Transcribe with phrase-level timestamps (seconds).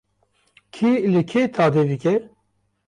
[0.73, 2.15] Kî li kê tade dike?